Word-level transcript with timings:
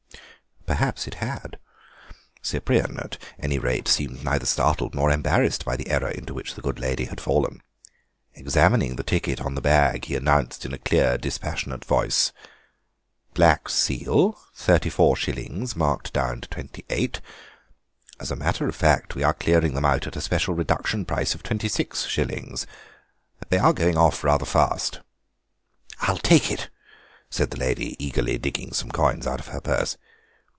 Perhaps 0.67 1.05
it 1.05 1.15
had. 1.15 1.59
Cyprian, 2.41 2.97
at 2.97 3.17
any 3.37 3.59
rate, 3.59 3.89
seemed 3.89 4.23
neither 4.23 4.45
startled 4.45 4.95
nor 4.95 5.11
embarrassed 5.11 5.65
by 5.65 5.75
the 5.75 5.89
error 5.89 6.07
into 6.09 6.33
which 6.33 6.55
the 6.55 6.61
good 6.61 6.79
lady 6.79 7.05
had 7.05 7.19
fallen. 7.19 7.61
Examining 8.35 8.95
the 8.95 9.03
ticket 9.03 9.41
on 9.41 9.55
the 9.55 9.61
bag, 9.61 10.05
he 10.05 10.15
announced 10.15 10.65
in 10.65 10.73
a 10.73 10.77
clear, 10.77 11.17
dispassionate 11.17 11.83
voice: 11.83 12.31
"Black 13.33 13.67
seal, 13.67 14.39
thirty 14.55 14.89
four 14.89 15.17
shillings, 15.17 15.75
marked 15.75 16.13
down 16.13 16.39
to 16.39 16.47
twenty 16.47 16.85
eight. 16.89 17.19
As 18.17 18.31
a 18.31 18.37
matter 18.37 18.65
of 18.69 18.75
fact, 18.75 19.13
we 19.13 19.23
are 19.25 19.33
clearing 19.33 19.73
them 19.73 19.83
out 19.83 20.07
at 20.07 20.15
a 20.15 20.21
special 20.21 20.53
reduction 20.53 21.03
price 21.03 21.35
of 21.35 21.43
twenty 21.43 21.67
six 21.67 22.05
shillings. 22.05 22.65
They 23.49 23.57
are 23.57 23.73
going 23.73 23.97
off 23.97 24.23
rather 24.23 24.45
fast." 24.45 25.01
"I'll 25.99 26.17
take 26.19 26.49
it," 26.49 26.69
said 27.29 27.51
the 27.51 27.59
lady, 27.59 28.01
eagerly 28.01 28.37
digging 28.37 28.71
some 28.71 28.89
coins 28.89 29.27
out 29.27 29.41
of 29.41 29.47
her 29.47 29.59
purse. 29.59 29.97